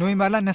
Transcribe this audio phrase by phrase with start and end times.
[0.00, 0.04] လ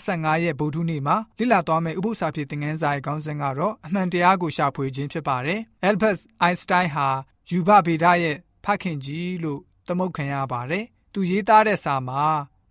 [0.07, 7.07] 25ရက်ဗုဒ္ဓနေ့မှာလိလာသွားမယ့်ဥပုသ္စာဖြစ်သင်ခန်းစာရဲ့ခေါင်းစဉ်ကတော့အမှန်တရားကိုရှာဖွေခြင်းဖြစ်ပါတယ်။ Albert Einstein ဟာ
[7.49, 12.23] ယူဘဗေဒရဲ့ဖခင်ကြီးလို့သမုတ်ခံရပါတယ်။သူရေးသားတဲ့စာမှာ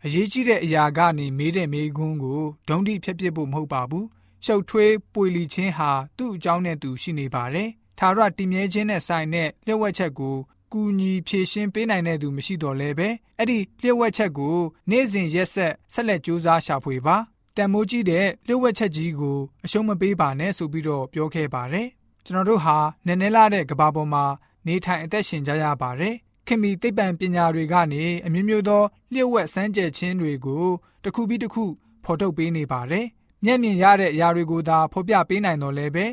[0.04, 4.04] အရေးကြီးတဲ့အရာကနေမေးတဲ့မေးခွန်းကိုဒုံတိဖြတ်ပစ်ဖို့မဟုတ်ပါဘူး။
[4.44, 10.36] ရှုပ်ထွေးပွေလီခြင်းဟာသူ့အကြောင်းနဲ့သူရှိနေပါတယ်။သာရတည်မြဲခြင်းနဲ့ဆိုင်တဲ့လျှို့ဝှက်ချက်ကို
[10.72, 13.08] ကူညီဖြည့်ရှင်းပေးနိုင်တဲ့သူမရှိတော့လဲပဲ
[13.38, 14.56] အဲ့ဒီလျှို့ဝှက်ချက်ကို
[14.90, 17.16] နေ့စဉ်ရက်ဆက်ဆက်လက်ကြိုးစားရှာဖွေပါ
[17.56, 21.88] တန်မိုးကြီးတဲ့လျှို့ဝှက်ချက်ကြီးကိုအရှုံးမပေးပါနဲ့ဆိုပြီးတော့ပြောခဲ့ပါတယ်
[22.24, 24.24] ကျွန်တော်တို့ဟာနည်းနည်းလာတဲ့ကဘာပေါ်မှာ
[24.66, 26.14] နေထိုင်အသက်ရှင်ကြရပါတယ်
[26.46, 28.82] ခင်မီသိပ္ပံပညာတွေကနေအမျိုးမျိုးသော
[29.12, 30.66] လျှို့ဝှက်စမ်းကြယ်ခြင်းတွေကို
[31.02, 31.64] တစ်ခုပြီးတစ်ခု
[32.04, 33.06] ဖော်ထုတ်ပေးနေပါတယ်
[33.44, 36.06] မျက်မြင်ရတဲ့အရာတွေကိုသာဖော်ပြပေးနိုင်တော့လဲပဲ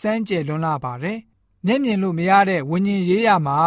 [0.00, 1.18] စမ်းကြယ်လွန်းလာပါတယ်
[1.66, 3.58] မျက်မြင်လို့မရတဲ့ဝิญဉ်ရေးရမှာ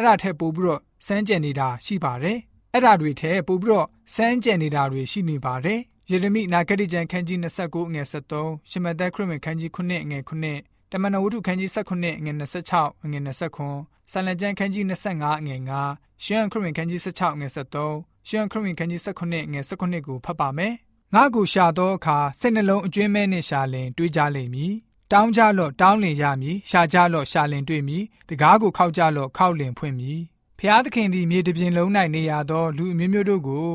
[0.00, 2.38] အဲ့ဒါထက်ပိုပြီးတော့စမ်းကြံနေတာရှိပါတယ်
[2.72, 9.78] အဲ့ဒါတွေထက်ပိုပြီးတော့စမ်းကြံနေတာတွေရှိနေပါတယ်ယေရမိနာဂတိကျမ်းခန်းကြီး29ငွေ73ရှမသက်ခရစ်ဝင်ခန်းကြီး9
[10.10, 10.18] ငွေ
[10.60, 12.32] 9တမန်တော်ဝတ္ထုခန်းကြီး19ငွေ
[12.66, 13.18] 26ငွေ
[13.60, 15.56] 29ဆန်လကျမ်းခန်းကြီး25ငွေ
[15.90, 20.74] 9ရှမ်းခရစ်ဝင်ခန်းကြီး16ငွေ73ရှမ်းခရစ်ဝင်ခန်းကြီး19ငွေ19ကိုဖတ်ပါမယ်
[21.14, 24.74] ငါကိုရှာသောအခါစိတ်နှလုံးအကျွင်းမဲနှင့်ရှာလင်တွေးကြလိမ့်မည်
[25.12, 30.20] တောင်းကြလော့တောင်းလင်ရမည်ရှာကြလော့ရှာလင်တွေ့မည်တကားကိုခောက်ကြလော့ခောက်လင်ဖွင့်မည်
[30.58, 33.68] ဖျားသခင်သည်မြေတပြင်လုံး၌နေရသော လူအမျိုးမျိုးတို့ကို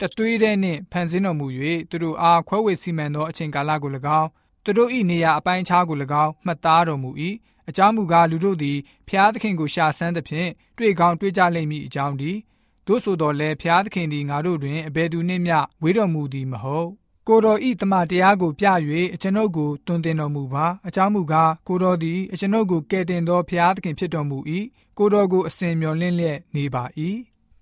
[0.00, 1.46] တသွေးတဲ့နှင့်ဖန်ဆင်းတော်မူ၍
[1.90, 4.28] သူတို့အားခွဲဝေစီမံသောအချိန်ကာလကို၎င်း
[4.64, 7.10] သူတို့၏နေရာအပိုင်းအခြားကို၎င်းမှတ်သားတော်မူ၏
[7.68, 12.32] အကြောင်းမူကားလူတို့သည်ဖျားသခင်ကိုရှာဆန်းသဖြင့်တွေ့ကောင်းတွေ့ကြလိမ့်မည်အကြောင်းဒီ
[12.86, 16.88] တို့ဆိုတော်လဲဖျားသခင်သည်ငါတို့တွင်အဘယ်သူနှင့်မျှဝေးတော်မူသည်မဟုတ်
[17.28, 18.66] ကိုတော်ဤတမန်တရားကိုပြ၍
[19.14, 24.38] အကျွန်ုပ်ကိုတွင်တင်တော်မူပါအကြောင်းမူကားကိုတော်သည်အကျွန်ုပ်ကိုကယ်တင်သောဖျားသခင်ဖြစ်တော်မူ၏
[24.98, 26.84] ကိုတော်ကိုအစဉ်မျှော်လင့်လျက်နေပါ၏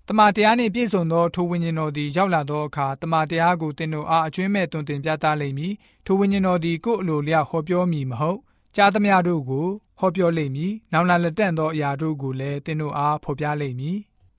[0.07, 5.73] တမန်တရားနှင့်ပြည့်စုံသောထိုဝိညာဉ်တော်သည်ရောက်လာသောအခါတမန်တရားကိုသင်တို့အားအကျွမ်းမဲ့တွင်တင်ပြသလိမ့်မည်
[6.05, 8.39] ထိုဝိညာဉ်တော်သည်ကိုယ်အလိုလျောက်ဟောပြောမည်မဟုတ်
[8.75, 9.67] ကြားသမျှတို့ကို
[9.99, 13.97] ဟောပြောလိမ့်မည်နောင်လာလက်တန့်သောအရာတို့ကိုလည်းသင်တို့အားဖော်ပြလိမ့်မည်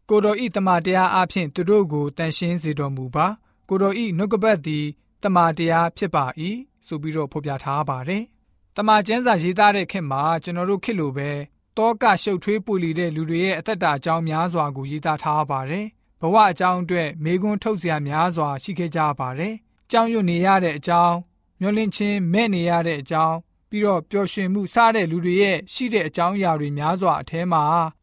[0.08, 3.26] ကိုတော်ဤတမန်တရားအဖျင်သူတို့ကိုတန်ရှင်းစေတော်မူပါ
[3.68, 4.86] ကိုတော်ဤနှုတ်ကပတ်သည်
[5.26, 6.24] တမာတရားဖြစ်ပါ၏
[6.86, 8.22] ဆိုပြီးတော့ဖော်ပြထားပါတယ်။
[8.76, 11.30] တမာကျမ်းစာရေးသားတဲ့ခေတ်မှာကျွန်တော်တို့ခေတ်လိုပဲ
[11.76, 15.86] တောကရှုပ်ထွေးပူလီတဲ့လူတွေရဲ့အသက်တာအကြောင်းများစွာကိုရေးသားထားပါတယ်။
[16.20, 19.54] ဘဝအကြောင်းအတွက်မေခွန်းထုတ်စရာများစွာရှိခဲ့ကြပါတယ်။
[19.90, 21.16] ကြောင်းရွနေရတဲ့အကြောင်း
[21.60, 23.36] မျောလင့်ချင်းမဲ့နေရတဲ့အကြောင်း
[23.70, 27.62] ပြီးတော့ပျော်ရွှင်မှုစားတဲ့လူတွေရဲ့ရှိတဲ့အကြောင်းအရာတွေများစွာအထဲမှာ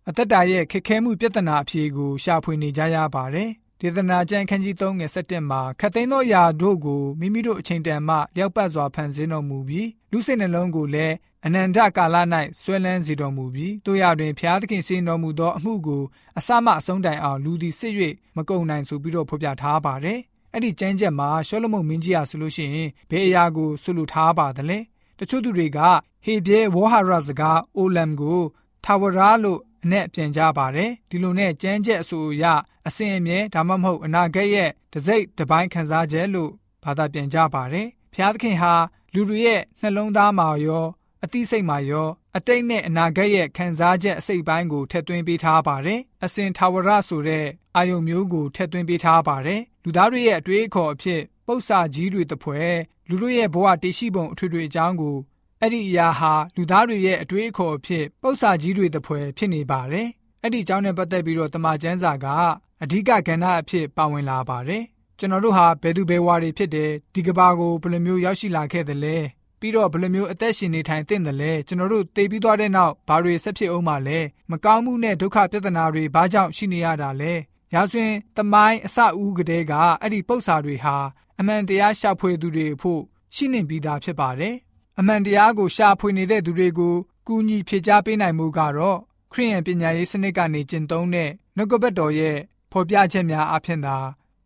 [0.09, 12.15] အသက်တာရဲ့ခက်ခဲမှုပြဿနာအဖြေကိုရှာဖွေနေကြရပါတယ်။ ဒေသနာကျမ်းခန်းကြီး3ငယ်7မှာခတ်သိမ်းသောယာတို့ကိုမိမိတို့အချိန်တန်မှလျောက်ပတ်စွာဖန်ဆင်းတော်မူပြီးလူစိတ်နှလုံးကိုလည်းအနန္တကာလ၌
[12.61, 16.03] ဆွဲလန်းစေတော်မူပြီးတို့ရတွင်ဖျားသခင်စင်တော်မူသောအမှုကို
[16.37, 17.93] အစမအဆုံးတိုင်အောင်လူသည်စစ်၍
[18.35, 20.19] မကုန်နိုင်ဆိုပြီးတော့ဖော်ပြထားပါတယ်။
[20.53, 24.79] အဲ့ဒီကျမ်းချက်မှာရှောလမုန်မင်းကြီးဟာဆိုလို့ရှိရင်ဘယ်အရာကိုဆိုလိုထားပါသလဲ။
[25.19, 25.79] တချို့သူတွေက
[26.25, 28.41] ဟေဘဲဝဟာရစကားအိုလမ်ကို
[28.83, 32.45] ထာဝရာလို့အနဲ့ပြန်ကြပါတယ်ဒီလိုနဲ့ကြမ်းချက်အဆိုအရ
[32.87, 36.51] အစဉ်အမြဲဒါမှမဟုတ်အနာဂတ်ရဲ့တစိမ့်တစ်ပိုင်းခံစားချက်လို့
[36.83, 38.73] ဘာသာပြန်ကြပါတယ်ဖျားသခင်ဟာ
[39.13, 40.85] လူတွေရဲ့နှလုံးသားမှာရော
[41.23, 47.45] အသိစိတ်မှာရောအတိတ်နဲ့အနာဂတ်ရဲ့ခံစားချက်အစိတ်ပိုင်းကိုထည့်သွင်းပေးထားပါတယ်။အစဉ်ထာဝရဆိုတဲ့
[47.75, 52.61] အာယုံမျိုးကိုထည့်သွင်းပေးထားပါတယ်။လူသားတွေရဲ့အတွေးအခေါ်အဖြစ်ပု္ပ္ပာကြီးတွေတပွဲ
[53.09, 55.17] လူတို့ရဲ့ဘဝတည်ရှိပုံအထွေထွေအကြောင်းကို
[55.59, 60.07] အဲ့ဒီအရာဟာလူသားတွေရဲ့အတွေးအခေါ်အဖြစ်ပု္ပ္ပာကြီးတွေတပွဲဖြစ်နေပါတယ်။
[60.41, 62.25] အဲ့ဒီအကြောင်းနဲ့ပတ်သက်ပြီးတော့တမန်ကျမ်းစာက
[62.83, 64.83] အဓိကကဏ္ဍအဖြစ်ပါဝင်လာပါတယ်။
[65.19, 69.17] ကျွန်တော်တို့ဟာဘယ်သူဘယ်ဝါတွေဖြစ်တယ်ဒီကဘာကိုဘယ်လိုမျိုးရောက်ရှိလာခဲ့သလဲ
[69.59, 74.19] ပြီးတော့ဘယ်လိုမျိုးအသက်ရှင်နေထိုင်သင့်တယ်လဲကျွန်တော်တို့သိပြီးသွားတဲ့နောက်ဘာတွေဆက်ဖြစ်အောင်မလဲ
[74.51, 77.33] မကောင်းမှုနဲ့ဒုက္ခပြဿနာတွေဘာကြောင့်ရှိနေရတာလဲ
[77.73, 80.95] ရာဇဝင်တမိုင်းအစအဦးကတည်းကအဲ့ဒီပု္ပ္ပာတွေဟာ
[81.39, 83.01] အမှန်တရားရှာဖွေသူတွေဖို့
[83.35, 84.55] ရှိနေပြီးသားဖြစ်ပါတယ်
[84.99, 86.95] အမှန်တရားကိုရှာဖွေနေတဲ့သူတွေကို
[87.27, 88.99] ကူညီဖြေကြားပေးနိုင်မှုကတော့
[89.31, 92.37] ခရိယန်ပညာရေးစနစ်ကနေကျင့်သုံးတဲ့နှုတ်ကပတ်တော်ရဲ့
[92.73, 93.97] ဖော်ပြချက်များအဖြစ်သာ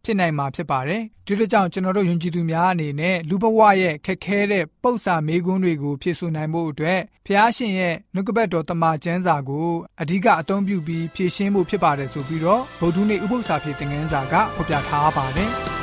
[0.04, 9.70] ဖြစ်နိုင်မှာဖြစ်ပါတယ်။ဒီလိုကြောင့်ကျွန်တော်တို့ယဉ်ကျေးသူများအနေနဲ့လူဘဝရဲ့ခက်ခဲတဲ့ပု္ပ္ပာမေးခွန်းတွေကိုဖြေဆိုနိုင်ဖို့အတွက်ဖျားရှင်ရဲ့နှုတ်ကပတ်တော်တမန်ကျမ်းစာကို
[10.02, 15.52] အဓိကအသုံးပြုပြီးဖြည့်ရှင်းဖို့ဖြစ်ပါတယ်ဆိုပြီးတော့ဗုဒ္ဓနေ့ဥပုသ္စာဖြစ်တဲ့ငန်းစာကဖော်ပြထားပါတယ်။